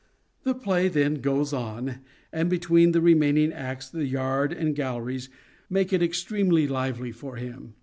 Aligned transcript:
The 0.45 0.55
play 0.55 0.87
then 0.87 1.21
goes 1.21 1.53
on, 1.53 1.97
and 2.33 2.49
between 2.49 2.91
the 2.91 3.01
remaining 3.01 3.53
acts 3.53 3.87
the 3.87 4.07
yard 4.07 4.51
and 4.51 4.75
galleries 4.75 5.29
make 5.69 5.93
it 5.93 6.01
extremely 6.01 6.67
lively 6.67 7.11
for 7.11 7.35
him. 7.35 7.75